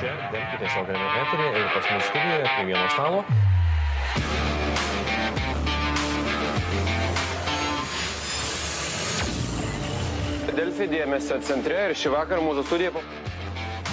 [0.00, 3.24] čia Delfi tiesioginiame eteryje ir pas mus studijoje prie vieno stalo.
[10.58, 13.02] Delfi dėmesio centre ir šį vakarą mūsų studija.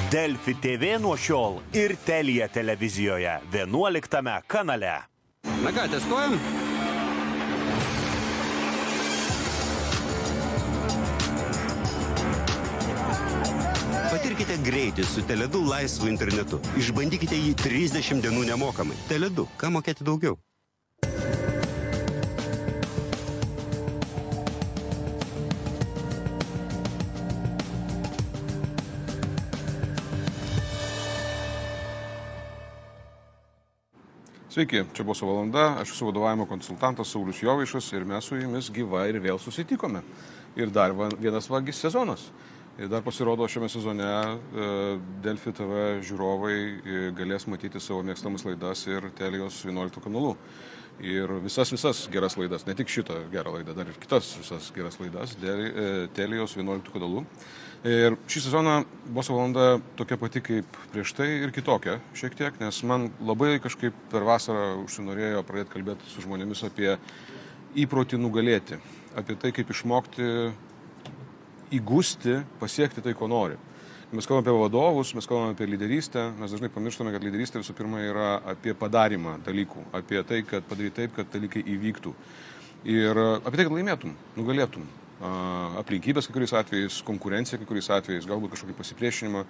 [0.10, 4.96] Delfi TV nuo šiol ir Telija televizijoje 11 kanale.
[5.62, 6.65] Na ką, testuojam?
[14.56, 16.62] Patirkite greitį su Teledu laisvu internetu.
[16.80, 18.96] Išbandykite jį 30 dienų nemokamai.
[19.10, 20.38] Teledu, ką mokėti daugiau?
[34.48, 38.72] Sveiki, čia buvo su valanda, aš esu vadovavimo konsultantas Saulis Jovaišas ir mes su jumis
[38.72, 40.06] gyvai ir vėl susitikome.
[40.56, 42.30] Ir dar vienas vagis sezonas.
[42.76, 44.64] Ir dar pasirodo šiame sezone e,
[45.24, 50.34] Delfi TV žiūrovai e, galės matyti savo mėgstamas laidas ir Telijos 11 kanalu.
[51.00, 55.00] Ir visas, visas geras laidas, ne tik šitą gerą laidą, dar ir kitas visas geras
[55.00, 55.56] laidas e,
[56.20, 57.24] Telijos 11 kanalu.
[57.88, 58.76] Ir šį sezoną
[59.08, 63.96] Boso valanda tokia pati kaip prieš tai ir kitokia šiek tiek, nes man labai kažkaip
[64.12, 66.98] per vasarą užsinorėjo pradėti kalbėti su žmonėmis apie
[67.86, 68.84] įprotį nugalėti,
[69.16, 70.32] apie tai, kaip išmokti
[71.74, 73.58] įgūsti, pasiekti tai, ko nori.
[74.14, 78.04] Mes kalbame apie vadovus, mes kalbame apie lyderystę, mes dažnai pamirštame, kad lyderystė visų pirma
[78.06, 82.14] yra apie padarimą dalykų, apie tai, kad padaryti taip, kad dalykai įvyktų.
[82.94, 84.86] Ir apie tai, kad laimėtum, nugalėtum.
[85.80, 89.42] Aplinkybės kai kuriais atvejais, konkurencija kai kuriais atvejais, galbūt kažkokį pasipriešinimą,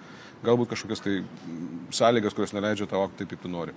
[0.46, 1.18] galbūt kažkokias tai
[2.00, 3.76] sąlygas, kurios neleidžia tau taip, kaip tu nori.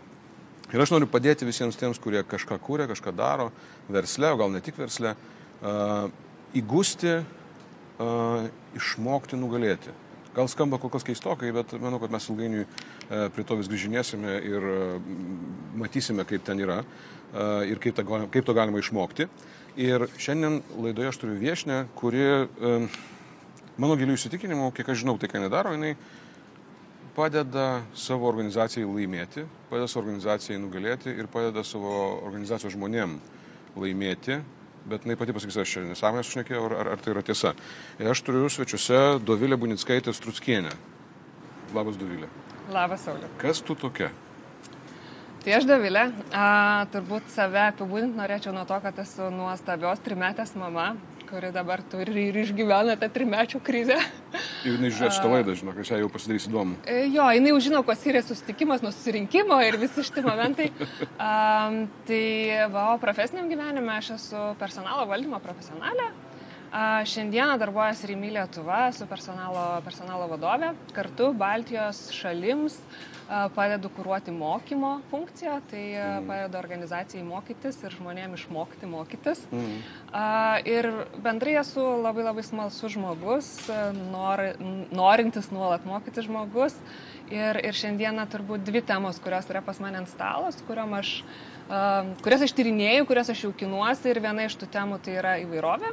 [0.69, 3.49] Ir aš noriu padėti visiems tiems, kurie kažką kūrė, kažką daro,
[3.89, 5.15] versle, o gal ne tik versle,
[5.65, 6.09] a,
[8.79, 9.95] išmokti nugalėti.
[10.39, 12.69] Gal skamba kol kas keistokai, bet manau, kad mes ilgainiui e,
[13.35, 14.83] prie to vis grįžinėsime ir e,
[15.81, 19.27] matysime, kaip ten yra e, ir kaip, ta, kaip to galima išmokti.
[19.83, 22.23] Ir šiandien laidoje aš turiu viešinę, kuri,
[23.79, 25.93] mano gilių įsitikinimų, kiek aš žinau, tai ką nedaro, jinai
[27.15, 31.93] padeda savo organizacijai laimėti, padeda savo organizacijai nugalėti ir padeda savo
[32.27, 33.19] organizacijos žmonėm
[33.79, 34.41] laimėti.
[34.89, 37.55] Bet jinai pati pasakys, aš čia nesąmonės šnekėjau, ar, ar, tai yra tiesa.
[37.99, 40.73] Ir aš turiu svečiuose Dovilę Bunickaitę Strutskienę.
[41.75, 42.31] Labas, Dovilė.
[42.73, 43.29] Labas, Sauliu.
[43.41, 44.13] Kas tu tokia?
[45.45, 46.09] Tai aš Davilė.
[46.35, 50.91] A, turbūt save apibūdinti norėčiau nuo to, kad esu nuostabios trimetės mama,
[51.29, 53.99] kuri dabar turi ir išgyvena tą trimečio krizę.
[54.67, 56.79] Ir jinai žiūrės šitą laidą, žinok, aš ją jau pasidarys įdomu.
[56.89, 60.71] E, Jo, jinai jau žino, kuo skiriasi susitikimas nuo susirinkimo ir visi šitie momentai.
[61.19, 62.23] Um, tai,
[62.73, 66.11] va, o profesiniam gyvenime aš esu personalo valdymo profesionalė.
[67.05, 70.75] Šiandieną darbuojasi Rimi Lietuva, esu personalo, personalo vadovė.
[70.93, 72.77] Kartu Baltijos šalims
[73.57, 79.43] padedu kūruoti mokymo funkciją, tai a, padedu organizacijai mokytis ir žmonėms išmokti mokytis.
[80.13, 80.91] A, ir
[81.25, 83.49] bendrai esu labai labai smalsus žmogus,
[84.13, 84.45] nor,
[84.93, 86.77] norintis nuolat mokyti žmogus.
[87.33, 91.11] Ir, ir šiandieną turbūt dvi temos, kurios yra pas mane ant stalo, su kuriuom aš,
[92.25, 95.93] kurias aš tyrinėjau, kurias aš jaukinuosi ir viena iš tų temų tai yra įvairovė.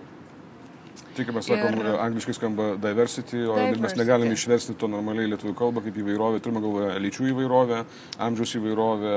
[1.16, 4.00] Kaip mes sakom, Ir- angliškai skamba diversity, o mes Diversity.
[4.02, 6.42] negalime išversti to normaliai lietuvių kalbą kaip įvairovė.
[6.44, 7.78] Turime galvoje lyčių įvairovę,
[8.28, 9.14] amžiaus įvairovę,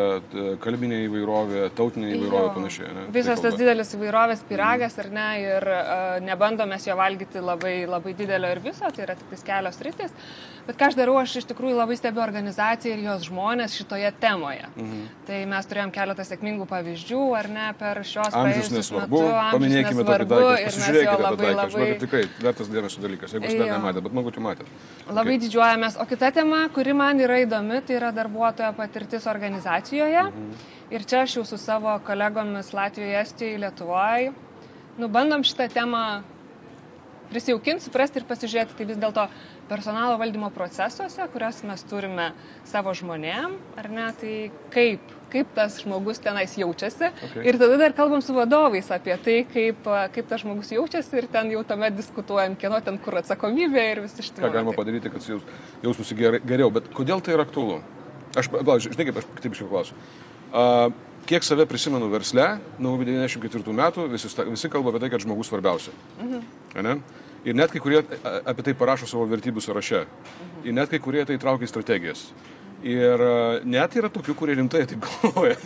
[0.63, 2.93] kalbinė įvairovė, tautinė įvairovė ir panašiai.
[2.95, 3.07] ne?
[3.17, 7.75] Visas Tai tas didelis įvairovės piragas, ar ne, ir uh, nebandom mes jo valgyti labai,
[7.91, 10.15] labai didelio ir viso, tai yra tik kelios rytis.
[10.69, 14.67] Bet ką aš darau, aš iš tikrųjų labai stebiu organizaciją ir jos žmonės šitoje temoje.
[14.75, 15.07] Mhm.
[15.25, 19.23] Tai mes turėjom keletą sėkmingų pavyzdžių, ar ne, per šios praėjusius nesvarbu.
[19.31, 23.49] Amžius paminėkime tokį jo Pasižiūrėkite tą labai, daiktą, labai, žinau, tikrai vertas dėmesio dalykas, jeigu
[23.49, 24.79] jūs dar nematėte, bet manau, kad jau matėte.
[25.09, 25.43] Labai okay.
[25.47, 26.01] didžiuojamės.
[26.05, 30.29] O kita tema, kuri man yra įdomi, tai yra darbuotojo patirtis organizacijoje.
[30.29, 30.67] Mhm.
[30.93, 34.35] Ir čia aš jau su savo kolegomis Latvijoje, Estijoje, Lietuvoje,
[35.01, 36.05] nu, bandom šitą temą
[37.33, 39.27] prisijaukinti, suprasti ir pasižiūrėti, tai vis dėlto
[39.69, 42.31] personalo valdymo procesuose, kuriuos mes turime
[42.69, 44.35] savo žmonėm, ar ne, tai
[44.75, 47.11] kaip, kaip tas žmogus tenais jaučiasi.
[47.29, 47.45] Okay.
[47.49, 51.53] Ir tada dar kalbam su vadovais apie tai, kaip, kaip tas žmogus jaučiasi ir ten
[51.55, 54.43] jau tuomet diskutuojam, kieno ten kur atsakomybė ir visi šitie.
[54.45, 55.47] Ką galima padaryti, kad jaus-
[55.85, 57.83] jaustųsi geriau, bet kodėl tai yra aktualu?
[58.37, 58.51] Aš,
[58.89, 59.97] žinai, kaip aš taip iškai klausiu.
[60.49, 60.89] Uh,
[61.29, 65.93] kiek save prisimenu versle, nuo 94 metų visi, visi kalba apie tai, kad žmogus svarbiausia.
[66.21, 66.45] Mhm.
[67.47, 70.05] Ir net kai kurie apie tai parašo savo vertybių sąraše.
[70.67, 72.29] Ir net kai kurie tai traukia į strategijas.
[72.83, 73.23] Ir
[73.67, 75.59] net yra tokių, kurie rimtai taip galvoja.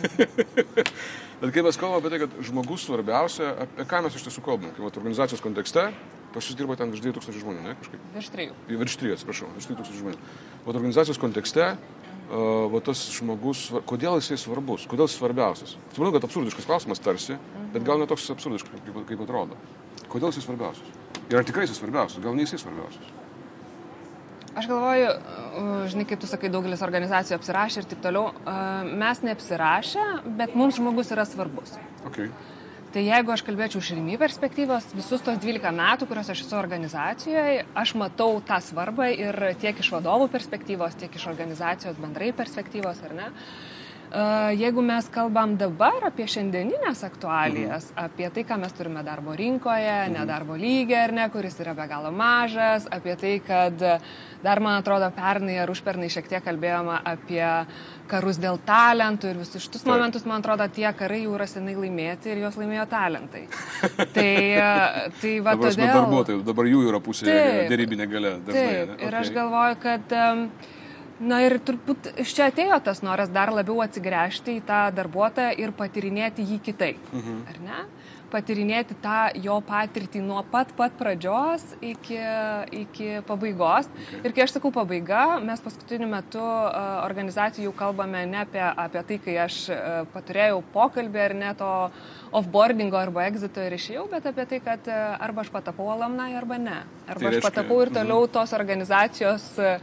[1.43, 4.71] Bet kai mes kalbame apie tai, kad žmogus svarbiausia, apie ką mes iš tiesų kalbame,
[4.73, 5.89] kaip vat organizacijos kontekste,
[6.33, 7.75] Pas jūs dirba ten virš 2000 žmonių, ne?
[7.77, 8.05] Kažkaip.
[8.15, 8.55] Virš trijų.
[8.71, 10.31] Virš 3, atsiprašau, virš 3000 žmonių.
[10.63, 15.75] O organizacijos kontekste, uh, va tas žmogus, kodėl jisai svarbus, kodėl jis svarbiausias?
[15.93, 17.37] Suprantu, kad absurdiškas klausimas tarsi,
[17.75, 19.59] bet gal ne toks absurdiškas, kaip, kaip atrodo.
[20.09, 21.02] Kodėl jisai svarbiausias?
[21.31, 23.11] Ir ar tikrai jisai svarbiausias, gal ne jisai svarbiausias?
[24.53, 28.27] Aš galvoju, uh, žinai, kaip tu sakai, daugelis organizacijų apsirašė ir taip toliau.
[28.43, 30.03] Uh, Mes neapsirašę,
[30.37, 31.73] bet mums žmogus yra svarbus.
[32.05, 32.29] Okay.
[32.93, 37.63] Tai jeigu aš kalbėčiau iš rimį perspektyvos, visus tos 12 metų, kuriuos aš esu organizacijoje,
[37.81, 43.15] aš matau tą svarbą ir tiek iš vadovų perspektyvos, tiek iš organizacijos bendrai perspektyvos, ar
[43.17, 43.31] ne?
[43.31, 43.72] E,
[44.53, 48.03] Jeigu mes kalbam dabar apie šiandieninės aktualijas, mhm.
[48.05, 50.13] apie tai, ką mes turime darbo rinkoje, mhm.
[50.19, 53.81] nedarbo lygį ar ne, kuris yra be galo mažas, apie tai, kad
[54.43, 57.41] dar, man atrodo, pernai ar užpernai šiek tiek kalbėjome apie
[58.11, 59.89] karus dėl talentų ir visus šitus Taip.
[59.89, 63.45] momentus, man atrodo, tie karai jau yra senai laimėti ir juos laimėjo talentai.
[64.15, 64.29] tai,
[65.21, 65.93] tai va Dabar, todėl...
[65.95, 67.39] darbuotojų, dabar jų yra pusė
[67.71, 68.37] dėrybinė gale.
[68.45, 69.01] Dažnai, Taip, ne?
[69.07, 69.39] ir aš Okay.
[69.39, 70.41] galvoju, kad, em,
[71.23, 75.71] na ir turbūt iš čia atėjo tas noras dar labiau atsigręžti į tą darbuotoją ir
[75.77, 77.13] patirinėti jį kitaip.
[77.13, 77.43] Mhm.
[77.53, 77.83] Ar ne?
[78.33, 82.15] Patirinėti tą jo patirtį nuo pat pat pradžios iki,
[82.73, 83.85] iki pabaigos.
[83.93, 84.21] Okay.
[84.25, 89.35] Ir kai aš sakau pabaiga, mes paskutiniu metu organizacijų kalbame ne apie, apie tai, kai
[89.43, 89.59] aš
[90.15, 91.69] paturėjau pokalbį ar ne to
[92.41, 96.79] offboardingo arba exito ir išėjau, bet apie tai, kad arba aš patapau alumnai arba ne.
[97.05, 99.77] Arba Tai aš reiškia- patapau ir toliau tos organizacijos uh,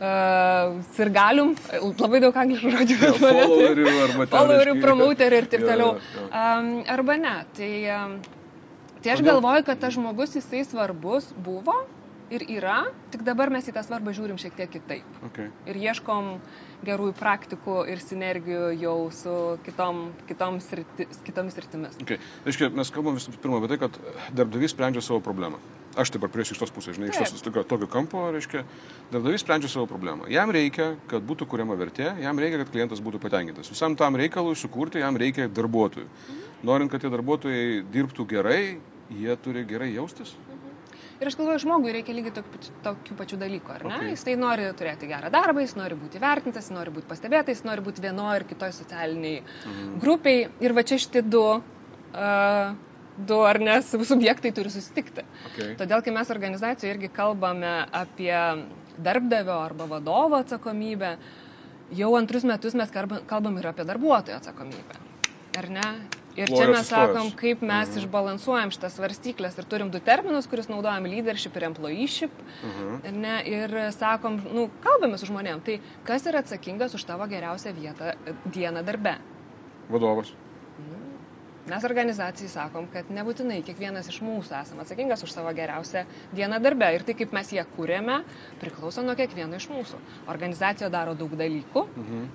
[0.00, 1.54] uh, sirgalium,
[2.00, 2.96] labai daug angliškų žodžių.
[3.02, 5.90] Jo, followerių arba Followerių, promoterių ir taip toliau.
[5.96, 6.30] jo, jo.
[6.30, 7.36] Um, arba ne.
[7.56, 8.16] Tai, um,
[9.00, 9.30] tai aš Kodėl?
[9.32, 11.84] galvoju, kad tas žmogus jisai svarbus buvo
[12.30, 12.80] ir yra,
[13.12, 15.18] tik dabar mes į tą svarbą žiūrim šiek tiek kitaip.
[15.28, 15.52] Okay.
[15.70, 16.36] Ir ieškom
[16.86, 19.34] gerųjų praktikų ir sinergijų jau su
[19.66, 21.98] kitom, kitom sriti, kitomis sritimis.
[22.02, 22.18] Okay.
[22.46, 24.00] Reiškia, mes kalbam visų pirma apie tai, kad
[24.34, 25.62] darbdavys sprendžia savo problemą.
[25.96, 28.66] Aš pat prieš iš tos pusės, žinai, iš tos tokio, tokio kampo, reiškia,
[29.12, 30.26] darbdavys sprendžia savo problemą.
[30.28, 33.70] Jam reikia, kad būtų kuriama vertė, jam reikia, kad klientas būtų patenkintas.
[33.72, 36.04] Visam tam reikalui sukurti jam reikia darbuotojų.
[36.68, 38.60] Norint, kad tie darbuotojai dirbtų gerai,
[39.08, 40.34] jie turi gerai jaustis.
[41.16, 43.94] Ir aš galvoju, žmogui reikia lygiai tokių, pačių- tokių pačių dalykų, ar ne?
[43.96, 44.10] Okay.
[44.12, 47.80] Jis tai nori turėti gerą darbą, jis nori būti vertintas, nori būti pastebėtas, jis nori
[47.80, 49.94] būti vienoje ir kitoje socialiniai mhm.
[50.02, 50.50] grupiai.
[50.60, 52.76] Ir va čia šitie du, uh,
[53.18, 55.24] du ar ne sub- subjektai turi susitikti.
[55.50, 55.74] Okay.
[55.80, 58.36] Todėl, kai mes organizacijoje irgi kalbame apie
[58.98, 61.16] darbdavio arba vadovo atsakomybę,
[61.96, 65.02] jau antrus metus mes kalbam, ir apie darbuotojo atsakomybę.
[65.56, 65.88] Ar ne?
[66.36, 68.00] Ir čia Svorio mes sakom, kaip mes mhm.
[68.02, 72.42] išbalansuojam šitas svarstyklės ir turim du terminus, kuris naudojam leadership ir employeeship.
[72.60, 73.20] Mhm.
[73.22, 78.12] Ne, ir sakom, nu, kalbame su žmonėm, tai kas yra atsakingas už tavo geriausią vietą
[78.52, 79.16] dieną darbe.
[79.88, 80.34] Vadovas.
[81.66, 86.04] Mes organizacijai sakom, kad nebūtinai kiekvienas iš mūsų esame atsakingas už savo geriausią
[86.36, 86.92] dieną darbe.
[86.94, 88.20] Ir tai, kaip mes ją kūrėme,
[88.60, 89.98] priklauso nuo kiekvieno iš mūsų.
[90.30, 92.28] Organizacija daro daug dalykų, mhm.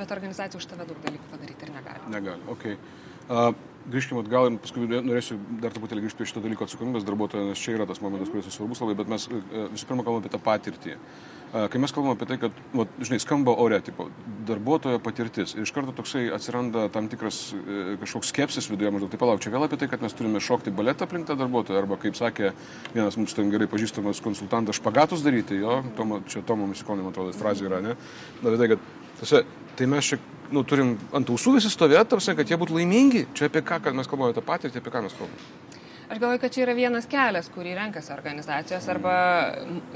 [0.00, 2.10] bet organizacija už tave daug dalykų padaryti ir negali.
[2.16, 2.48] Negali.
[2.56, 2.80] Okay.
[3.24, 3.54] Uh,
[3.94, 7.78] grįžkime atgal ir paskui norėsiu dar truputėlį grįžti prie šito dalyko atsakomybės darbuotojo, nes čia
[7.78, 10.98] yra tas momentas, kuris svarbus labai, bet mes uh, visų pirma kalbame apie tą patirtį.
[10.98, 14.08] Uh, kai mes kalbame apie tai, kad, va, žinai, skamba ore, tipo,
[14.48, 19.20] darbuotojo patirtis ir iš karto toksai atsiranda tam tikras uh, kažkoks skepsis viduje, maždaug tai
[19.22, 22.18] palauk, čia vėl apie tai, kad mes turime šokti baletą aplink tą darbuotoją, arba kaip
[22.18, 22.50] sakė
[22.96, 27.36] vienas mums ten gerai pažįstamas konsultantas, špagatus daryti, jo, Tomo, čia Tomo Misikonė, man atrodo,
[27.38, 27.94] frazė yra, ne?
[28.42, 28.90] Na, bet tai, kad,
[29.20, 29.44] tose,
[29.78, 30.18] tai mes čia
[30.54, 33.24] nu, turim ant ausų visi stovėti, tarsi, kad jie būtų laimingi.
[33.36, 35.73] Čia apie ką, kad mes kalbame tą patirtį, apie ką mes kalbame.
[36.08, 39.14] Aš galvoju, kad čia yra vienas kelias, kurį renkasi organizacijos arba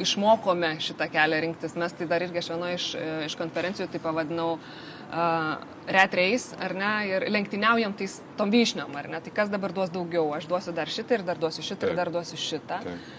[0.00, 1.76] išmokome šitą kelią rinktis.
[1.76, 2.86] Mes tai dar irgi aš vienoje iš,
[3.26, 5.66] iš konferencijų tai pavadinau uh,
[5.98, 9.92] ret race, ar ne, ir lenktyniaujam tais tom vyšniom, ar ne, tai kas dabar duos
[9.92, 11.92] daugiau, aš duosiu dar šitą ir dar duosiu šitą Taip.
[11.92, 12.80] ir dar duosiu šitą.
[12.88, 13.12] Taip.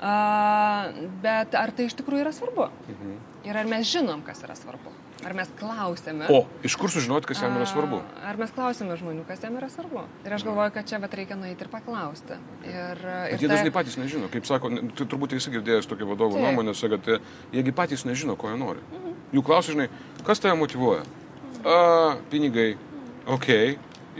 [0.00, 2.70] Uh, bet ar tai iš tikrųjų yra svarbu?
[2.88, 3.16] Mhm.
[3.50, 4.96] Ir ar mes žinom, kas yra svarbu?
[5.20, 6.24] Ar mes klausėme?
[6.32, 7.98] O, iš kur sužinoti, kas jam yra svarbu?
[8.24, 10.06] Ar mes klausėme žmonių, kas jam yra svarbu?
[10.24, 12.38] Ir aš galvoju, kad čia vat reikia nueiti ir paklausti.
[12.64, 14.30] Ir, ir jie ta- dažnai patys nežino.
[14.32, 16.46] Kaip sako, tu turbūt esi girdėjęs tokią vadovų Taip.
[16.46, 17.18] nuomonę, kad e,
[17.52, 18.80] jiegi patys nežino, ko jie nori.
[19.36, 19.90] Jų klausia, žinai,
[20.24, 21.04] kas tave motivuoja?
[21.68, 22.70] A, pinigai,
[23.28, 23.48] ok.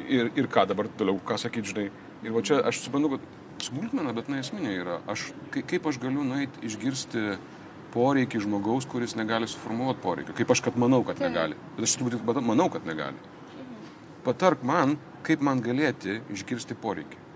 [0.05, 1.87] Ir, ir ką dabar toliau, ką sakyti, žinai.
[2.25, 5.01] Ir va čia aš suprantu, kad smulkmena, bet neesminė yra.
[5.09, 7.25] Aš, kai- kaip aš galiu nueiti išgirsti
[7.95, 10.37] poreikį žmogaus, kuris negali suformuoluoti poreikio.
[10.37, 11.59] Kaip aš, kad manau, kad negali.
[11.77, 13.19] Bet aš turbūt manau, kad negali.
[14.25, 17.27] Patark man, kaip man galėti išgirsti poreikį.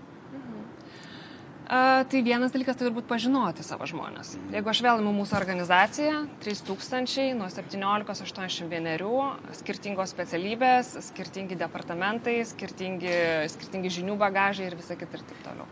[1.65, 4.35] A, tai vienas dalykas tai turbūt pažinoti savo žmonės.
[4.53, 13.15] Jeigu aš vėl imu mūsų organizaciją, 3000 nuo 17-81, skirtingos specialybės, skirtingi departamentai, skirtingi,
[13.55, 15.65] skirtingi žinių bagažai ir visa kita ir taip toliau.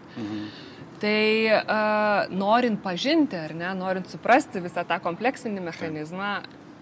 [1.01, 6.35] Tai uh, norint pažinti, ar ne, norint suprasti visą tą kompleksinį mechanizmą,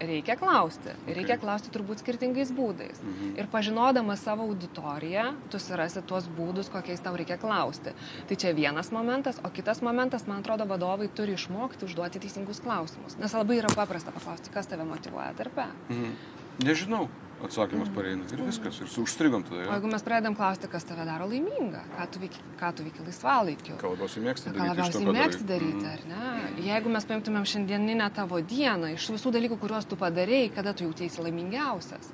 [0.06, 0.92] reikia klausti.
[1.06, 3.00] Ir reikia klausti turbūt skirtingais būdais.
[3.02, 3.32] Mhm.
[3.40, 7.94] Ir pažinodamas savo auditoriją, tu surasi tuos būdus, kokiais tau reikia klausti.
[8.28, 13.18] Tai čia vienas momentas, o kitas momentas, man atrodo, vadovai turi išmokti užduoti teisingus klausimus.
[13.22, 15.68] Nes labai yra paprasta paklausti, kas tave motivuoja darbe.
[15.88, 16.14] Mhm.
[16.62, 17.08] Nežinau
[17.46, 19.60] atsakymas pareina ir viskas, ir užstrigom tada.
[19.60, 19.72] O Ja.
[19.78, 23.76] jeigu mes pradedam klausti, kas tave daro laimingą, ką tu veiki, ką tu veiki laisvalaikiu,
[23.82, 24.62] Ką labiausiai mėgsti ką daryti.
[24.62, 26.62] to, labiausiai ką mėgsti daryti, ar ne?
[26.68, 31.22] Jeigu mes paimtumėm šiandieninę tavo dieną, iš visų dalykų, kuriuos tu padarėjai, kada tu jautiesi
[31.22, 32.12] laimingiausias.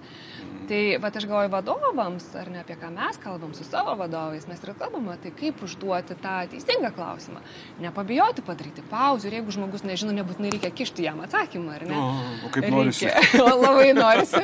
[0.69, 4.61] Tai va aš galvoju vadovams, ar ne apie ką mes kalbam su savo vadovais, mes
[4.62, 7.40] ir kalbame, tai kaip užduoti tą teisingą klausimą.
[7.81, 11.97] Nepabijoti padaryti pauzę ir jeigu žmogus nežino, nebūtinai reikia kišti jam atsakymą, ar ne?
[11.97, 12.11] O,
[12.49, 13.09] o kaip Reikia- norisi.
[13.49, 14.43] O, labai norisi.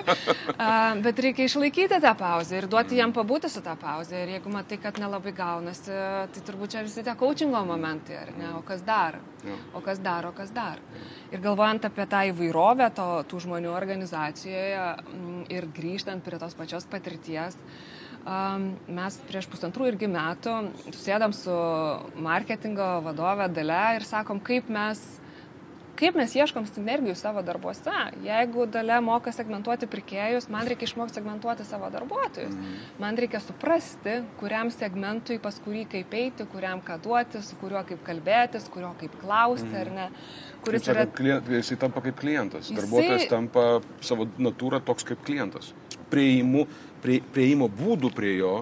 [0.56, 4.23] A, bet reikia išlaikyti tą pauzę ir duoti jam pabūti su tą pauzę.
[4.25, 5.92] Ir jeigu matai, kad nelabai gaunasi,
[6.32, 8.54] tai turbūt čia visi tie coachingo momentai, ar ne?
[8.56, 9.20] O kas dar?
[9.76, 10.80] O kas dar, o kas dar?
[11.34, 16.86] Ir galvojant apie tą įvairovę to, tų žmonių organizacijoje mm, ir grįžtant prie tos pačios
[16.90, 17.54] patirties,
[18.98, 20.54] mes prieš pusantrų irgi metų
[20.88, 21.54] susėdam su
[22.24, 25.02] marketingo vadove Dale ir sakom, kaip mes
[25.94, 27.92] kaip mes ieškom sinergijų savo darbuose.
[28.24, 32.56] Jeigu dalė moka segmentuoti pirkėjus, man reikia išmokti segmentuoti savo darbuotojus.
[32.98, 38.02] Man reikia suprasti, kuriam segmentui pas kurį kaip eiti, kuriam ką duoti, su kuriuo kaip
[38.08, 40.08] kalbėtis, kurio kaip klausti, ar ne.
[40.64, 41.06] Kuris yra...
[41.06, 42.68] klient, jisai tampa kaip klientas.
[42.68, 43.66] Jisai- Darbuotojas tampa
[44.04, 45.73] savo natūrą toks kaip klientas.
[46.12, 46.66] Prieimu,
[47.04, 48.56] prie, prieimo būdų prie jo,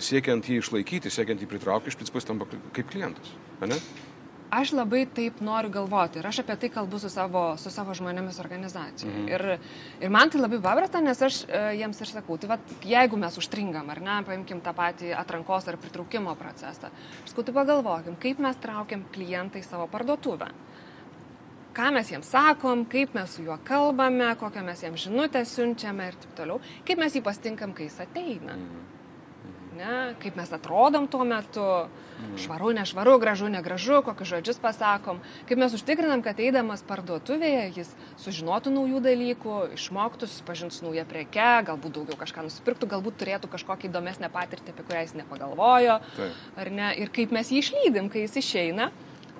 [0.00, 3.32] siekiant jį išlaikyti, siekiant jį pritraukti, iš principo jis tampa kaip klientas.
[3.60, 3.78] ane?
[4.56, 8.38] Aš labai taip noriu galvoti ir aš apie tai kalbu su savo, su savo žmonėmis
[8.38, 9.24] organizacijoje.
[9.24, 9.28] Mhm.
[9.28, 9.58] Ir,
[10.06, 13.36] ir man tai labai paprasta, nes aš e, jiems ir sakau, tai vat, jeigu mes
[13.42, 16.92] užstringam, ar ne, paimkim tą patį atrankos ar pritraukimo procesą,
[17.24, 20.52] aš sakau, tai pagalvokim, kaip mes traukiam klientą į savo parduotuvę.
[21.76, 26.20] Ką mes jiems sakom, kaip mes su juo kalbame, kokią mes jiems žinutę siunčiame ir
[26.22, 28.56] taip toliau, kaip mes jį pastinkam, kai jis ateina.
[29.76, 31.64] Ne, kaip mes atrodom tuo metu,
[32.40, 35.18] švaru, nešvaru, gražu, negražu, kokius žodžius pasakom,
[35.48, 37.90] kaip mes užtikrinam, kad eidamas parduotuvėje jis
[38.22, 43.90] sužinotų naujų dalykų, išmoktų, susipažintų su nauja preke, galbūt daugiau kažką nusipirktų, galbūt turėtų kažkokią
[43.90, 46.40] įdomesnę patirtį, apie kurią jis nepagalvojo, Taip.
[46.56, 48.88] ar ne, ir kaip mes jį išlydim, kai jis išeina,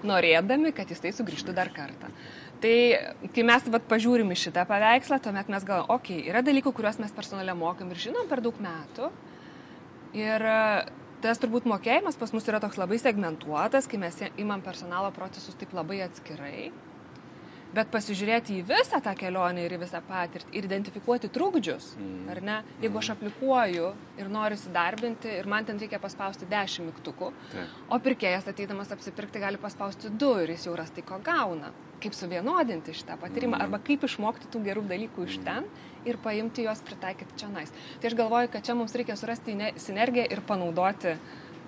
[0.07, 2.11] norėdami, kad jis tai sugrįžtų dar kartą.
[2.61, 2.77] Tai
[3.37, 7.01] kai mes vat, pažiūrim į šitą paveikslą, tuomet mes galvojame, okei, okay, yra dalykų, kuriuos
[7.03, 9.11] mes personale mokam ir žinom per daug metų.
[10.17, 10.61] Ir e,
[11.25, 15.77] tas turbūt mokėjimas pas mus yra toks labai segmentuotas, kai mes imam personalo procesus taip
[15.77, 16.71] labai atskirai.
[17.77, 22.29] Bet pasižiūrėti į visą tą kelionę ir į visą patirtį ir identifikuoti trukdžius, mm.
[22.33, 22.55] ar ne?
[22.81, 27.75] Jeigu aš aplikuoju ir noriu įsidarbinti ir man ten reikia paspausti 10 mygtukų, Taip.
[27.93, 31.75] o pirkėjas ateidamas apsipirkti gali paspausti 2 ir jis jau ras tai, ko gauna.
[32.01, 35.69] Kaip suvienodinti šitą patyrimą arba kaip išmokti tų gerų dalykų iš ten
[36.09, 37.73] ir paimti juos pritaikyti čia nais.
[38.01, 41.17] Tai aš galvoju, kad čia mums reikia surasti ne- sinergiją ir panaudoti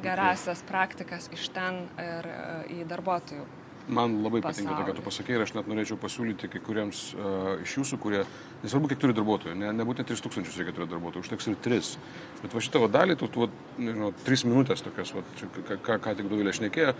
[0.04, 2.42] gerasias praktikas iš ten ir e,
[2.78, 3.46] į darbuotojų.
[3.88, 7.54] Man labai patinka tai, ką tu pasakei ir aš net norėčiau pasiūlyti kai kuriems uh,
[7.64, 8.20] iš jūsų, kurie,
[8.60, 11.94] nesvarbu, kiek turi darbuotojų, ne, nebūtinai 3000 reikia turėti darbuotojų, užteks ir 3.
[12.42, 13.48] Bet va šitą va dalį, tu, tu,
[13.80, 16.92] nežinau, 3 minutės tokias, va, čia, ką, ką, ką tik Dovilė šnekėjo,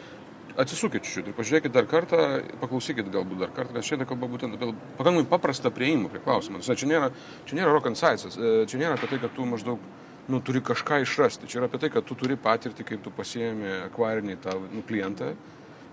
[0.59, 2.25] atsisukit čiūčiut ir pažiūrėkit dar kartą,
[2.63, 6.63] paklausykit galbūt dar kartą, nes šiandien kalba būtent apie pakankamai paprastą prieimą prie klausimą.
[6.63, 7.11] Nes Čia nėra,
[7.47, 9.85] čia nėra rock and science, e, čia nėra apie tai, kad tu maždaug
[10.29, 11.49] nu, turi kažką išrasti.
[11.49, 15.33] Čia yra apie tai, kad tu turi patirtį, kaip tu pasiemi akvarinį tą nu, klientą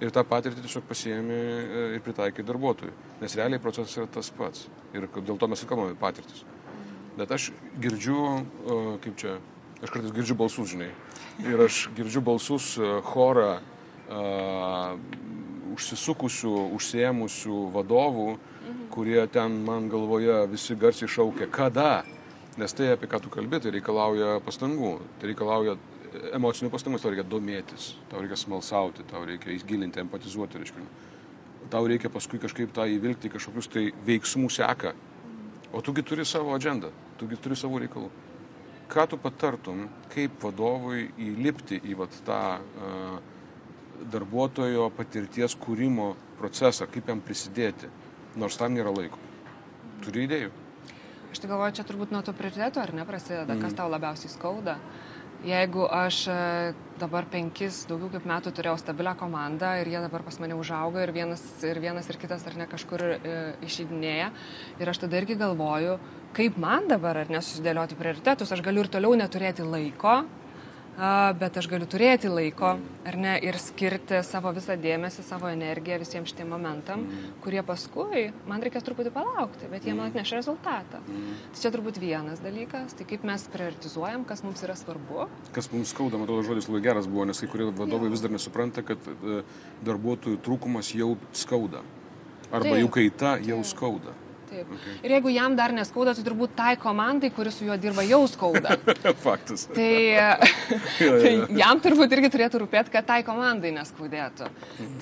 [0.04, 1.38] ir tą patirtį tiesiog pasiemi
[1.96, 2.94] ir pritaikai darbuotojui.
[3.22, 4.68] Nes realiai procesas yra tas pats.
[4.96, 6.44] Ir dėl to mes ir kalbame patirtis.
[7.16, 9.38] Bet aš girdžiu, e, kaip čia,
[9.80, 10.90] aš kartais girdžiu balsus, žinai.
[11.48, 14.20] Ir aš girdžiu balsus e, chorą e,
[15.76, 18.28] užsisukusių, užsiemusių vadovų,
[18.92, 22.04] kurie ten man galvoje visi garsiai šaukia, kada.
[22.60, 24.94] Nes tai, apie ką tu kalbė, tai reikalauja pastangų.
[25.20, 25.76] Tai reikalauja
[26.38, 30.86] emocinių pastangų, tau reikia domėtis, tau reikia smalsauti, tau reikia įgilinti, empatizuoti, reiškia.
[31.74, 34.94] Tau reikia paskui kažkaip tą įvilgti kažkokius tai veiksmų seką.
[35.76, 38.12] O tugi turi savo agendą, tugi turi savo reikalų.
[38.92, 43.16] Ką tu patartum, kaip vadovui įlipti į vat, tą uh,
[44.12, 47.90] darbuotojo patirties kūrimo procesą, kaip jam prisidėti,
[48.40, 49.20] nors tam nėra laiko.
[50.04, 50.52] Turi idėjų?
[51.32, 54.78] Aš tai galvoju, čia turbūt nuo tų prioritetų ar ne prasideda, kas tau labiausiai skauda.
[55.46, 56.36] Jeigu aš e,
[56.98, 61.12] dabar penkis, daugiau kaip metų turėjau stabilią komandą ir jie dabar pas mane užauga ir
[61.14, 63.36] vienas ir, vienas, ir kitas ar ne kažkur e,
[63.68, 64.32] išeidinėja
[64.82, 66.00] ir aš tada irgi galvoju,
[66.34, 70.24] kaip man dabar ar nesusidėlioti prioritetus, aš galiu ir toliau neturėti laiko,
[71.40, 72.76] bet aš galiu turėti laiko,
[73.08, 77.04] ar ne, ir skirti savo visą dėmesį, savo energiją visiems šitiem momentam,
[77.44, 81.02] kurie paskui man reikės truputį palaukti, bet jie man atneš rezultatą.
[81.06, 85.28] Tai čia turbūt vienas dalykas, tai kaip mes prioritizuojam, kas mums yra svarbu.
[85.56, 88.34] Kas mums skauda, man atrodo, žodis labai geras buvo, nes kai kurie vadovai vis dar
[88.34, 89.42] nesupranta, kad e,
[89.86, 91.84] darbuotojų trūkumas jau skauda.
[92.52, 92.84] Arba Taip.
[92.84, 94.14] jų kaita jau skauda.
[94.50, 94.74] Taip.
[95.02, 98.78] Ir jeigu jam dar neskauda, tai turbūt tai komandai, kuris su juo dirba, jau skauda.
[99.26, 99.66] Faktas.
[99.74, 99.96] Tai,
[101.24, 104.52] tai jam turbūt irgi turėtų rūpėti, kad tai komandai neskaudėtų.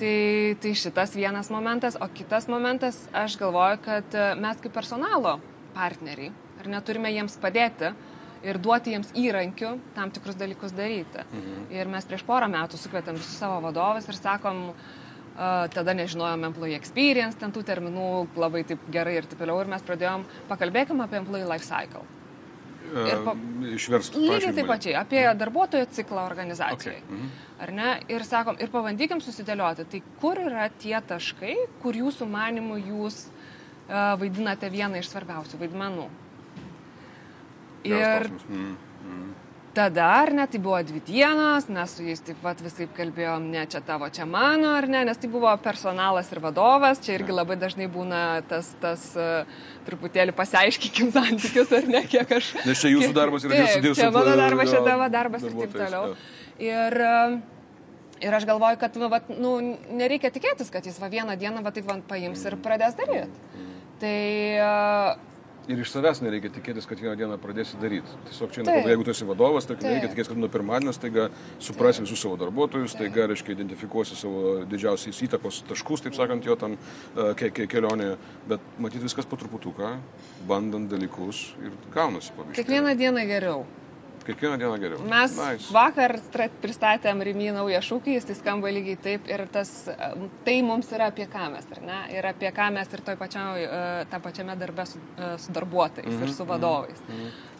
[0.00, 0.16] Tai,
[0.64, 5.36] tai šitas vienas momentas, o kitas momentas, aš galvoju, kad e, mes kaip personalo
[5.76, 6.32] partneriai,
[6.62, 7.92] ar neturime jiems padėti
[8.44, 11.24] ir duoti jiems įrankių tam tikrus dalykus daryti.
[11.72, 15.03] Ir mes prieš porą metų sukvietėm visus savo vadovus ir sakom, a,
[15.36, 19.82] tada nežinojom employee experience, ten tų terminų labai taip gerai ir taip toliau, ir mes
[19.82, 22.04] pradėjom pakalbėkim apie employee life cycle.
[22.94, 23.34] Ir pa-
[23.74, 24.20] Išversti.
[24.20, 27.00] Lygiai taip pačiai, apie darbuotojo ciklą organizacijoje.
[27.02, 27.16] Okay.
[27.16, 27.30] Mhm.
[27.64, 27.88] Ar ne?
[28.12, 33.24] Ir sakom, ir pabandykim susidėlioti, tai kur yra tie taškai, kur jūsų manimų jūs
[33.88, 36.06] uh, vaidinate vieną iš svarbiausių vaidmenų.
[37.84, 38.76] Ir Mm.
[39.74, 43.64] Tada, ar ne, tai buvo dvi dienos, mes su jais taip pat visai kalbėjom, ne
[43.70, 47.56] čia tavo, čia mano, ar ne, nes tai buvo personalas ir vadovas, čia irgi labai
[47.60, 49.50] dažnai būna tas, tas uh,
[49.88, 52.52] truputėlį pasiaiškinkim santykius, ar ne, kiek aš...
[52.64, 55.44] Nes čia jūsų kiek- darbas ir Taip, dirbs- dirbs Čia mano darbas, čia tavo darbas
[55.50, 56.14] ir taip toliau.
[56.62, 57.36] Ir, uh,
[58.22, 59.54] ir aš galvoju, kad nu, vat, nu,
[59.90, 63.62] nereikia tikėtis, kad jis va vieną dieną va taip va paims ir pradės daryti.
[64.02, 64.18] Tai
[64.62, 65.33] uh,
[65.64, 68.16] Ir iš savęs nereikia tikėtis, kad vieną dieną pradėsi daryti.
[68.28, 68.64] Tiesiog čia.
[68.66, 68.88] Taip.
[68.90, 69.80] jeigu tu esi vadovas, Taip.
[69.80, 71.30] nereikia tikėtis, kad nuo pirmadienio staiga
[71.62, 76.76] suprasi visus savo darbuotojus, staiga, reiškia, identifikuosi savo didžiausiais įtakos taškus, taip sakant, jo tam
[76.76, 78.18] uh, ke ke kelionėje.
[78.50, 79.94] Bet matyti viskas po truputuką,
[80.50, 82.60] bandant dalykus ir gaunasi pavyzdžiui.
[82.60, 83.64] kiekvieną dieną geriau.
[84.24, 85.00] Kiekvieną dieną geriau.
[85.04, 85.72] Mes Nice.
[85.72, 86.16] vakar
[86.62, 89.72] pristatėm Rimy naują šūkį, jis tai skamba lygiai taip ir tas,
[90.46, 91.98] tai mums yra apie ką mes, ar ne?
[92.16, 96.24] Ir apie ką mes ir toj pačioj, uh, tą pačiame darbe su, uh, su darbuotojais
[96.24, 97.04] ir su vadovais.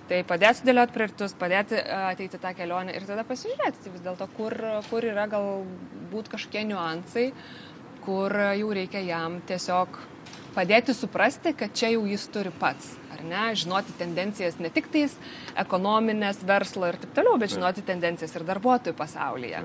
[0.09, 4.31] Tai padėti sudėlioti prioritus, padėti uh, ateiti tą kelionę ir tada pasižiūrėti tai vis dėlto,
[4.39, 4.57] kur,
[4.89, 7.29] kur yra galbūt kažkokie niuansai,
[8.05, 10.01] kur jau reikia jam tiesiog
[10.55, 15.17] padėti suprasti, kad čia jau jis turi pats, ar ne, žinoti tendencijas ne tik tais
[15.61, 19.65] ekonominės, verslo ir taip toliau, bet žinoti tendencijas ir darbuotojų pasaulyje.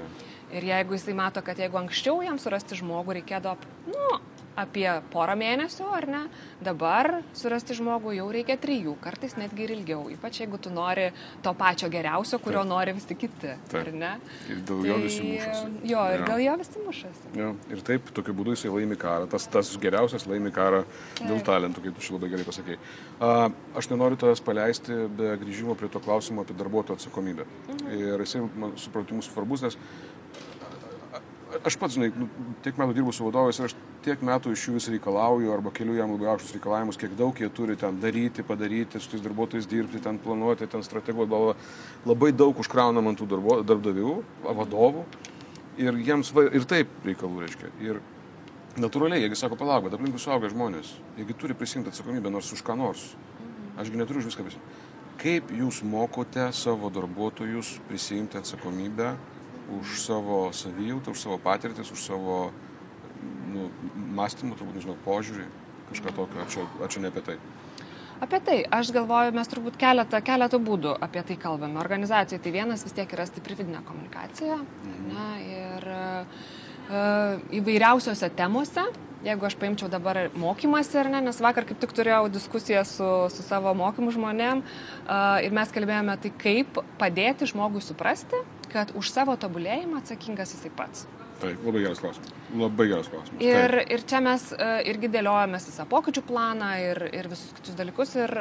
[0.50, 4.20] Ir jeigu jisai mato, kad jeigu anksčiau jam surasti žmogų reikėdavo, nu,
[4.60, 6.22] apie porą mėnesių, ar ne,
[6.64, 11.10] dabar surasti žmogų jau reikia trijų, kartais netgi ir ilgiau, ypač jeigu tu nori
[11.46, 12.72] to pačio geriausio, kurio Taip.
[12.74, 13.80] nori visi kiti, Taip.
[13.82, 14.12] ar ne?
[14.52, 15.72] Ir dėl jo visi mušasi.
[15.90, 16.28] Jo, ir Jo.
[16.32, 17.34] dėl jo visi mušasi.
[17.40, 19.30] Jo, ir taip, tokiu būdu jisai laimi karą.
[19.32, 20.84] Tas, tas geriausias laimi karą
[21.22, 22.78] dėl talentų, kaip tu čia labai gerai pasakei.
[23.20, 27.48] A, aš nenoriu tavęs paleisti be grįžimo prie to klausimo apie darbuotojų atsakomybę.
[27.96, 29.78] Ir jisai, man supratimu, svarbus, nes
[31.66, 32.28] aš pats, žinai, nu,
[32.64, 35.98] tiek metų dirbu su vadovais ir aš tiek metų iš jų vis reikalauju arba keliu
[35.98, 40.02] jam labai aukštus reikalavimus, kiek daug jie turi ten daryti, padaryti, su tais darbuotojais dirbti,
[40.04, 41.56] ten planuoti, ten strateguoti, bla,
[42.10, 45.06] labai daug užkraunam ant tų darbo, darbdavių, va, vadovų
[45.80, 47.72] ir jiems va, ir taip reikalų reiškia.
[47.84, 48.02] Ir
[48.80, 52.78] natūraliai, jeigu sako, palauk, bet aplinkui suaugę žmonės, jeigu turi prisimti atsakomybę nors už ką
[52.80, 53.10] nors,
[53.80, 54.78] ašgi neturiu už viską prisimti.
[55.20, 59.18] Kaip jūs mokote savo darbuotojus prisimti atsakomybę
[59.78, 62.52] už savo savijautą, už savo patirtis, už savo
[63.54, 63.70] nu,
[64.16, 65.48] mąstymą, turbūt nežinau, požiūrį,
[65.92, 67.38] kažką tokio, ar čia ne apie tai.
[68.20, 71.80] Apie tai, aš galvoju, mes turbūt keletą, keletą būdų apie tai kalbame.
[71.80, 76.50] Organizacijai tai vienas vis tiek yra stipri vidinė komunikacija ne, ir uh,
[77.62, 78.84] įvairiausiose temose.
[79.20, 83.44] Jeigu aš paimčiau dabar mokymasi ar ne, nes vakar kaip tik turėjau diskusiją su, su
[83.44, 84.62] savo mokymų žmonėm
[85.44, 88.40] ir mes kalbėjome tai, kaip padėti žmogui suprasti,
[88.72, 91.08] kad už savo tobulėjimą atsakingas jisai pats.
[91.40, 92.32] Taip, labai geras klausimas.
[92.60, 93.44] Labai geras klausimas.
[93.44, 93.92] Ir, Taip.
[93.96, 94.46] ir čia mes
[94.92, 98.12] irgi dėliojamės visą pokyčių planą ir, ir visus kitus dalykus.
[98.20, 98.34] Ir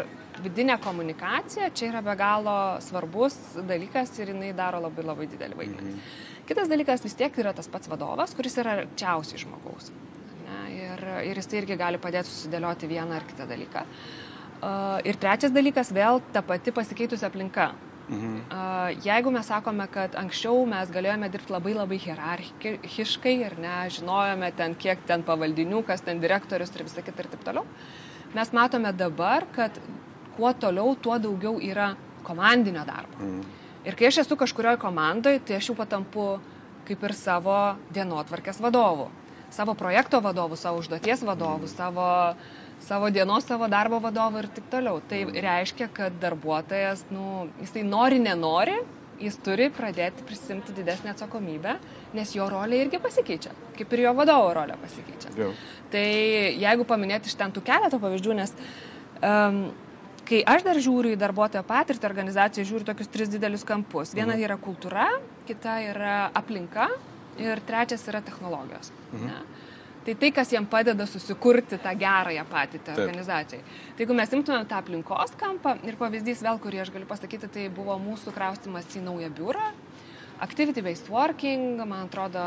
[0.43, 3.39] vidinė komunikacija čia yra be galo svarbus
[3.69, 5.95] dalykas ir jinai daro labai labai didelį vaidmenį.
[5.95, 6.45] Mhm.
[6.51, 9.93] Kitas dalykas vis tiek yra tas pats vadovas, kuris yra arčiausiai žmogaus.
[10.49, 10.63] Ne?
[10.79, 13.85] Ir, ir jis tai irgi gali padėti susidėlioti vieną ar kitą dalyką.
[15.07, 17.71] Ir trečias dalykas vėl ta pati pasikeitusi aplinka.
[18.09, 18.37] Mhm.
[19.05, 24.75] Jeigu mes sakome, kad anksčiau mes galėjome dirbti labai labai hierarchiškai ir ne, žinojome ten,
[24.81, 27.67] kiek ten pavaldinių, kas ten direktorius ir visą kitą ir taip toliau,
[28.35, 29.77] mes matome dabar, kad
[30.39, 31.93] kuo toliau, tuo daugiau yra
[32.25, 33.21] komandinio darbo.
[33.21, 33.43] Mhm.
[33.89, 36.39] Ir kai aš esu kažkurioje komandoje, tai aš jau patampu
[36.89, 39.11] kaip ir savo dienotvarkės vadovu,
[39.51, 42.35] savo projekto vadovu, savo užduoties vadovu, savo,
[42.85, 45.01] savo dienos, savo darbo vadovu ir taip toliau.
[45.09, 48.77] Tai reiškia, kad darbuotojas, nu, jisai nori, nenori,
[49.19, 51.73] jis turi pradėti prisimti didesnį atsakomybę,
[52.15, 55.33] nes jo rolė irgi pasikeičia, kaip ir jo vadovo rolė pasikeičia.
[55.41, 55.51] Jau.
[55.91, 56.05] Tai
[56.63, 58.55] jeigu paminėti iš ten tų keletą pavyzdžių, nes
[59.19, 59.59] um,
[60.29, 64.15] kai aš dar žiūriu į darbuotojo patirtį, organizaciją žiūriu tokius tris didelius kampus.
[64.15, 64.45] Viena Mhm.
[64.45, 65.09] yra kultūra,
[65.49, 66.87] kita yra aplinka
[67.43, 68.93] ir trečias yra technologijos.
[69.13, 69.27] Mhm.
[69.27, 69.67] Ne?
[70.09, 73.61] Tai tai, kas jam padeda susikurti tą gerąją patirtį organizacijai.
[73.93, 77.67] Tai jeigu mes imtumėm tą aplinkos kampą ir pavyzdys vėl, kurį aš galiu pasakyti, tai
[77.69, 79.67] buvo mūsų kraustimas į naują biurą.
[80.41, 82.41] Activity-based working, man atrodo,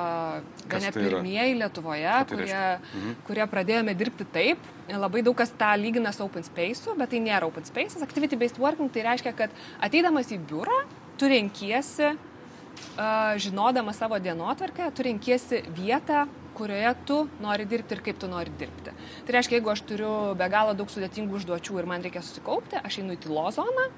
[0.63, 3.15] vieni tai pirmieji Lietuvoje, tai kurie, reiškia?
[3.27, 4.69] kurie pradėjome dirbti taip.
[4.89, 8.01] Labai daug kas tą lygina su open space, bet tai nėra open space.
[8.01, 10.81] Activity-based working tai reiškia, kad ateidamas į biurą,
[11.19, 16.29] tu renkiesi, uh, žinodama savo dienotvarkę, tu renkiesi vietą,
[16.61, 18.93] kurioje tu nori dirbti ir kaip tu nori dirbti.
[19.25, 23.01] Tai reiškia, jeigu aš turiu be galo daug sudėtingų užduočių ir man reikia susikaupti, aš
[23.01, 23.89] einu į tylo zoną.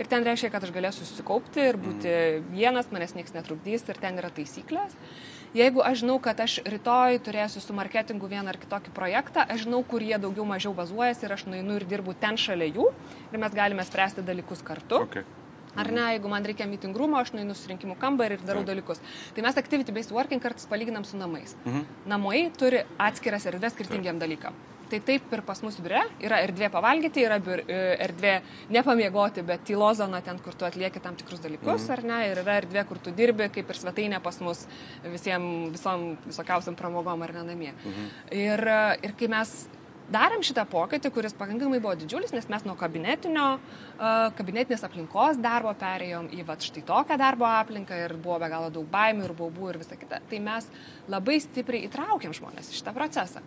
[0.00, 2.12] Ir ten reiškia, kad aš galėsiu susikaupti ir būti
[2.54, 4.94] vienas, manęs niekas netrukdys ir ten yra taisyklės.
[5.56, 9.82] Jeigu aš žinau, kad aš rytoj turėsiu su marketingu vieną ar kitokį projektą, aš žinau,
[9.82, 12.86] kur jie daugiau mažiau bazuojasi ir aš nueinu ir dirbu ten šalia jų
[13.32, 15.02] ir mes galime spręsti dalykus kartu.
[15.08, 15.26] Okay.
[15.76, 18.98] Ar ne, jeigu man reikia mitingrumo, aš nueinu susirinkimų kambarį ir darau dalykus.
[19.36, 21.54] Tai mes activity-based working kartais palyginam su namais.
[21.64, 21.84] Mhm.
[22.10, 24.52] Namai turi atskiras erdvės skirtingiam dalykam.
[24.90, 28.40] Tai taip ir pas mus biure yra erdvė pavalgyti, yra biur, e, erdvė
[28.74, 31.90] nepamiegoti, bet tylo zona ten, kur tu atlieki tam tikrus dalykus, Mhm.
[31.92, 34.66] ar ne, ir yra erdvė, kur tu dirbi, kaip ir svetainė pas mus
[35.04, 37.72] visiems, visom visokiausiam pramogom ar ne namie.
[38.32, 39.68] Ir, e, ir kai mes
[40.12, 45.72] darėm šitą pokytį, kuris pakankamai buvo didžiulis, nes mes nuo kabinetinio, e, kabinetinės aplinkos darbo
[45.78, 49.72] perėjom į va štai tokią darbo aplinką ir buvo be galo daug baimių ir baubų
[49.72, 50.20] ir visa kita.
[50.30, 50.68] Tai mes
[51.08, 53.42] labai stipriai įtraukėm žmonės į šitą procesą.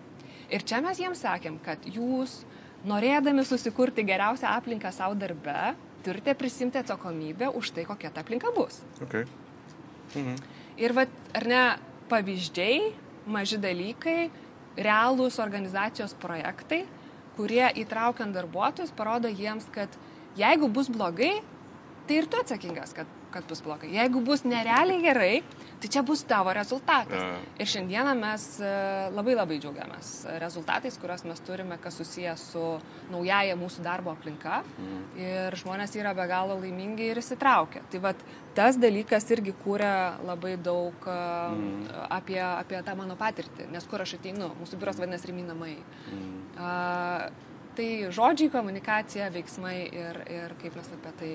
[0.53, 2.43] Ir čia mes jiems sakėm, kad jūs,
[2.87, 5.73] norėdami susikurti geriausią aplinką savo darbe,
[6.03, 8.81] turite prisimti atsakomybę už tai, kokia ta aplinka bus.
[9.01, 9.25] Okay.
[10.15, 10.35] Mhm.
[10.83, 11.63] Ir vat, ar ne,
[12.11, 12.91] pavyzdžiai,
[13.29, 14.29] maži dalykai,
[14.77, 16.83] realūs organizacijos projektai,
[17.37, 19.89] kurie įtraukiant darbuotojus parodo jiems, kad
[20.37, 21.35] jeigu bus blogai,
[22.07, 23.91] tai ir tu atsakingas, kad, kad bus blogai.
[23.93, 25.33] Jeigu bus nerealiai gerai,
[25.83, 27.19] tai čia bus tavo rezultatas.
[27.19, 27.39] Ja.
[27.59, 28.71] Ir šiandieną mes e,
[29.11, 32.63] labai labai džiaugiamės rezultatais, kuriuos mes turime, kas susijęs su
[33.11, 34.61] naujaja mūsų darbo aplinka.
[35.19, 37.83] Ir žmonės yra be galo laimingi ir įsitraukia.
[37.91, 38.21] Tai vad
[38.55, 39.91] tas dalykas irgi kūrė
[40.23, 41.17] labai daug e,
[42.07, 43.67] apie, apie tą mano patirtį.
[43.73, 45.75] Nes kur aš ateinu, mūsų biuras vadinasi Riminamai.
[46.55, 46.71] A,
[47.75, 51.33] tai žodžiai, komunikacija, veiksmai ir, ir kaip mes apie tai.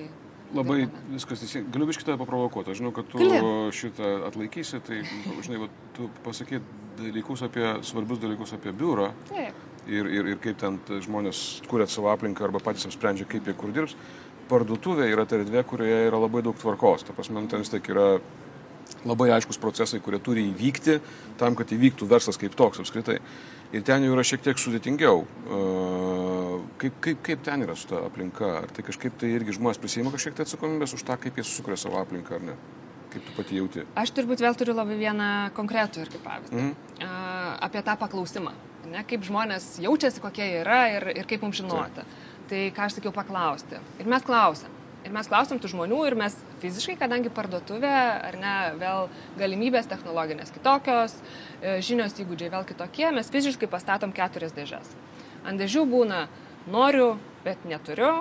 [0.55, 1.69] Labai viskas teisingai.
[1.73, 2.71] Galiu biškai tave paprovokuoti.
[2.73, 3.41] Aš žinau, kad tu Gali.
[3.75, 5.03] šitą atlaikysi, tai,
[5.45, 6.65] žinai, va, tu pasakyt
[6.99, 9.59] dalykus apie, svarbius dalykus apie biurą Taip.
[9.87, 13.73] ir, ir, ir kaip ten žmonės kuria savo aplinką arba patys apsprendžia, kaip jie kur
[13.75, 13.95] dirbs.
[14.49, 17.05] Parduotuvė yra ta erdvė, kurioje yra labai daug tvarkos.
[17.05, 18.15] Ta prasme, nu, ten vis tiek yra
[19.05, 20.97] labai aiškus procesai, kurie turi įvykti
[21.39, 23.19] tam, kad įvyktų verslas kaip toks apskritai.
[23.69, 25.25] Ir ten jau yra šiek tiek sudėtingiau.
[25.45, 26.29] Uh,
[26.79, 28.49] Kaip, kaip, kaip ten yra su ta aplinka?
[28.61, 31.75] Ar tai kažkaip tai irgi žmonės prisima kažkiek tai atsakomybės už tą, kaip jie susikuria
[31.79, 32.55] savo aplinką, ar ne?
[33.11, 33.83] Kaip tu pati jauti?
[33.99, 36.55] Aš turbūt vėl turiu labai vieną konkretų ir kaip pavyzdį.
[36.55, 37.03] Mhm.
[37.03, 37.11] A,
[37.67, 38.55] apie tą paklausimą.
[38.89, 42.05] Ne, kaip žmonės jaučiasi, kokie yra ir, ir kaip mums žinoti.
[42.49, 43.81] Tai ką aš sakiau paklausti.
[43.99, 44.78] Ir mes klausėm.
[45.09, 47.93] Ir mes klausėm tų žmonių ir mes fiziškai, kadangi parduotuvė,
[48.29, 49.07] ar ne, vėl
[49.39, 51.15] galimybės technologinės kitokios,
[51.63, 54.93] e, žinios įgūdžiai vėl kitokie, mes fiziškai pastatom keturias dėžes.
[55.49, 56.27] Ant dėžių būna
[56.69, 58.19] noriu, bet neturiu,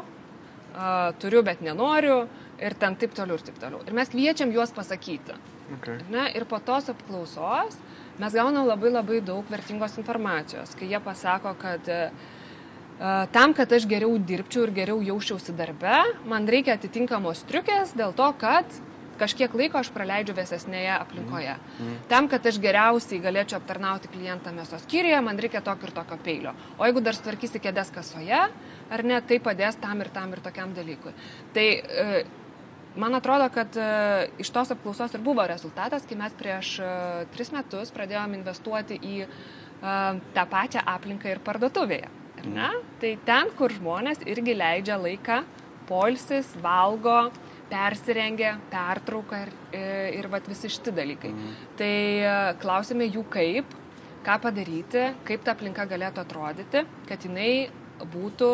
[1.18, 2.22] turiu, bet nenoriu
[2.58, 3.82] ir ten taip toliau ir taip toliau.
[3.86, 5.36] Ir mes kviečiam juos pasakyti.
[5.78, 6.00] Okay.
[6.08, 6.30] Ne?
[6.32, 7.76] Ir po tos apklausos
[8.18, 12.08] mes gaunam labai labai daug vertingos informacijos, kai jie pasako, kad e,
[13.32, 18.26] tam, kad aš geriau dirbčiau ir geriau jausčiausi darbe, man reikia atitinkamos triukės dėl to,
[18.40, 18.78] kad
[19.18, 21.54] kažkiek laiko aš praleidžiu vėsesnėje aplinkoje.
[22.10, 26.54] Tam, kad aš geriausiai galėčiau aptarnauti klientą mėsos skyriuje, man reikia tokio ir tokio peilio.
[26.78, 28.42] O jeigu dar sutvarkysi kėdės kasoje,
[28.90, 31.14] ar ne, tai padės tam ir tam ir tokiam dalykui.
[31.56, 32.26] Tai e,
[32.98, 33.84] Man atrodo, kad e,
[34.42, 36.88] iš tos apklausos ir buvo rezultatas, kai mes prieš e,
[37.30, 39.20] tris metus pradėjome investuoti į
[39.78, 42.08] tą pačią aplinką ir parduotuvėje.
[42.46, 42.70] Ne?
[43.02, 45.42] Tai ten, kur žmonės irgi leidžia laiką,
[45.88, 47.30] polsis, valgo,
[47.68, 49.84] persirengia, pertrauka ir, e,
[50.18, 51.32] ir vat, visi šitie dalykai.
[51.78, 53.76] Tai e, klausime jų kaip,
[54.26, 57.68] ką padaryti, kaip ta aplinka galėtų atrodyti, kad jinai
[58.12, 58.50] būtų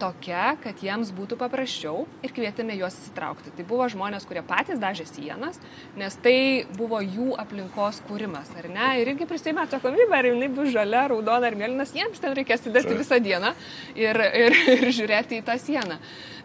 [0.00, 3.52] tokia, kad jiems būtų paprasčiau ir kvietėme juos įsitraukti.
[3.56, 5.60] Tai buvo žmonės, kurie patys dažė sienas,
[5.98, 6.36] nes tai
[6.78, 8.92] buvo jų aplinkos kūrimas, ar ne?
[9.00, 12.96] Ir irgi prisėmė atsakomybę, ar jinai bus žalia, raudona ar mėlyna, jiems ten reikės sėdėti
[12.98, 13.54] visą dieną
[13.98, 16.00] ir, ir, ir žiūrėti į tą sieną.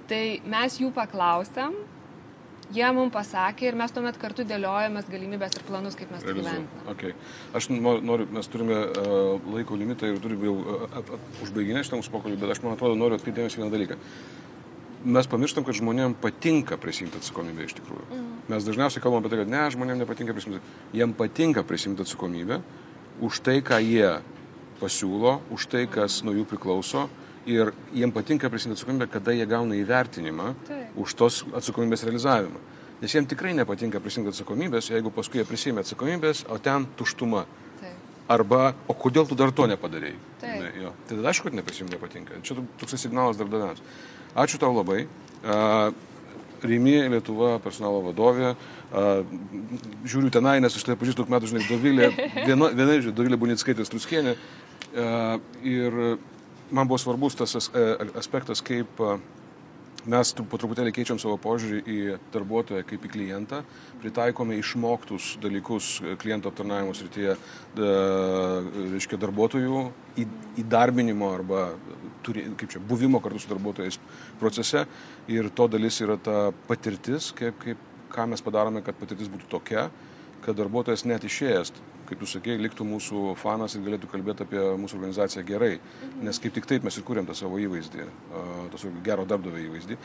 [0.09, 1.75] Tai mes jų paklausėm,
[2.69, 6.83] Jie mums pasakė ir mes tuomet kartu dėliojomės galimybės ir planus, kaip mes tai gyventume.
[6.93, 7.15] Okay.
[7.57, 12.37] Aš noriu, mes turime uh, laiko limitą ir turime jau uh, užbaiginę šitą mūsų pokalbį,
[12.43, 13.97] bet aš man atrodo noriu atkreipti dėmesį vieną dalyką.
[15.17, 18.05] Mes pamirštam, kad žmonėms patinka prisimti atsakomybę iš tikrųjų.
[18.11, 18.31] Mm.
[18.51, 20.59] Mes dažniausiai kalbam apie tai, kad ne, žmonėms nepatinka prisimti.
[20.93, 22.59] Jiem patinka prisimti atsakomybę
[23.23, 24.11] už tai, ką jie
[24.79, 27.07] pasiūlo, už tai, kas nuo jų priklauso.
[27.47, 30.97] Ir jiem patinka prisimti atsakomybę, kada jie gauna įvertinimą Taip.
[30.99, 32.59] už tos atsakomybės realizavimą.
[32.99, 37.45] Nes jiems tikrai nepatinka prisimti atsakomybės, jeigu paskui jie prisėmė atsakomybės, o ten tuštuma.
[37.79, 37.95] Taip.
[38.35, 40.19] Arba, o kodėl tu dar to nepadarėjai?
[40.41, 40.59] Taip.
[40.59, 40.91] Ne.
[41.07, 42.41] Tai tada aišku, kad neprisimti nepatinka.
[42.43, 43.79] Čia toks signalas darbdaviams.
[44.35, 45.05] Ačiū tau labai.
[45.39, 45.95] Uh,
[46.63, 48.51] Rimi Lietuva personalo vadovė.
[48.89, 49.23] Uh,
[50.03, 52.09] žiūriu tenai, nes aš tai pažįstu daug metų, žinai, Dovilė.
[52.49, 54.35] Viena, viena iš Dovilė Bunickaitė Struskienė.
[54.89, 56.19] Uh, ir
[56.71, 57.85] man buvo svarbus tas as, e,
[58.19, 59.17] aspektas, kaip uh,
[60.07, 61.97] mes po truputėlį keičiam savo požiūrį į
[62.33, 63.61] darbuotoją kaip į klientą,
[64.01, 67.35] pritaikome išmoktus dalykus e, kliento aptarnavimo srityje,
[67.79, 69.83] reiškia, darbuotojų
[70.59, 71.65] įdarbinimo arba
[72.25, 73.99] turi, kaip čia, buvimo kartu su darbuotojais
[74.39, 74.85] procese.
[75.31, 79.89] Ir to dalis yra ta patirtis, kaip, kaip, ką mes padarome, kad patirtis būtų tokia,
[80.45, 81.73] kad darbuotojas net išėjęs,
[82.09, 85.71] kaip tu sakei, liktų mūsų fanas ir galėtų kalbėti apie mūsų organizaciją gerai.
[86.25, 88.07] Nes kaip tik taip mes ir kūrėm tą savo įvaizdį,
[88.73, 89.97] tą gero darbdavio įvaizdį.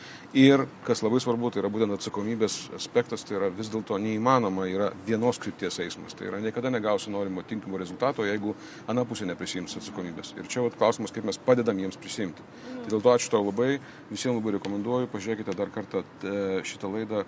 [0.42, 4.90] Ir kas labai svarbu, tai yra būtent atsakomybės aspektas, tai yra vis dėlto neįmanoma, yra
[5.06, 6.16] vienos krypties eismas.
[6.18, 8.54] Tai yra niekada negausi norimo tinkamo rezultato, jeigu
[8.90, 10.34] ana pusė neprisims atsakomybės.
[10.38, 12.44] Ir čia vat klausimas, kaip mes padedam jiems prisimti.
[12.82, 13.78] Tai dėl to ačiū tau labai,
[14.12, 17.24] visiems labai rekomenduoju, pažiūrėkite dar kartą e, šitą laidą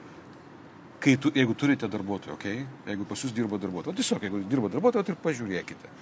[1.01, 2.63] kai tu, jeigu turite darbuotojų, okay?
[2.89, 5.93] jeigu pas jūs dirba darbuotojai, o tiesiog jeigu dirba darbuotojai, tai ir pažiūrėkite.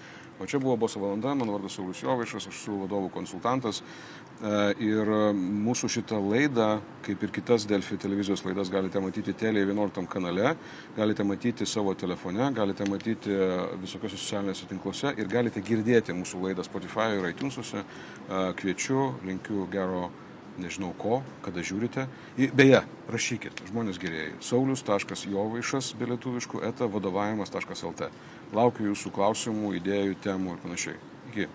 [0.41, 5.11] O čia buvo Boso valanda, mano vardas Saulis Jovaišas, aš esu vadovų konsultantas e, ir
[5.39, 10.57] mūsų šitą laidą, kaip ir kitas Delfi televizijos laidas, galite matyti Telė 11 kanale,
[10.97, 13.39] galite matyti savo telefone, galite matyti
[13.85, 17.85] visokiose socialinėse tinkluose ir galite girdėti mūsų laidą Spotify ir iTunesuose.
[17.85, 20.09] E, Kviečiu, linkiu gero
[20.63, 22.07] nežinau ko, kada žiūrite.
[22.37, 24.37] Beje, rašykit, žmonės gerėjai.
[24.45, 28.11] Saulis.jovaišas, be lietuviškų, eta vadovavimas.lt.
[28.55, 30.99] Laukiu jūsų klausimų, idėjų, temų ir panašiai.
[31.33, 31.51] Iki.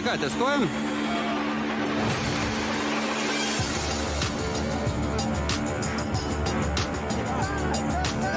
[0.00, 0.62] Na ką, testuojam?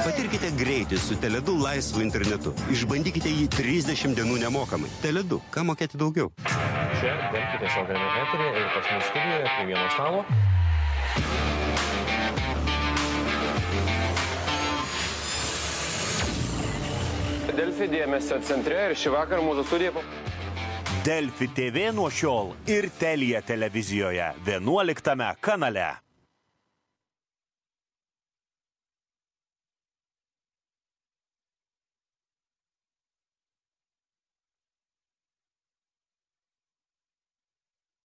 [0.04, 2.52] Patirkite greitį su Teledu laisvu internetu.
[2.74, 4.90] Išbandykite jį 30 dienų nemokamai.
[5.00, 6.28] Teledu, ką mokėti daugiau?
[6.44, 10.20] Čia Delfi tiesiogame eterė ir pas mus studijoje prie vieno stalo.
[17.56, 20.04] Delfi dėmesio centre ir šį vakarą mūsų studija.
[21.04, 26.03] Delfi TV nuo šiol ir Telija televizijoje 11 kanale.